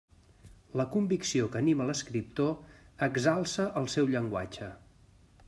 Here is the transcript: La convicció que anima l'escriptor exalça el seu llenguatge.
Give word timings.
La 0.79 0.85
convicció 0.95 1.49
que 1.55 1.59
anima 1.59 1.87
l'escriptor 1.89 2.57
exalça 3.09 3.69
el 3.83 3.93
seu 3.99 4.11
llenguatge. 4.15 4.73